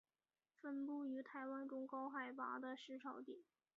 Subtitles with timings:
[0.59, 3.45] 分布于台湾中高海拔的潮湿地。